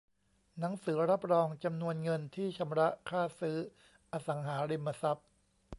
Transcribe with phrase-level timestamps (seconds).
[0.59, 3.57] หนังสือรับรองจำนวนเงินที่ชำระค่าซื้อ
[4.11, 5.29] อสังหาริมทรัพย์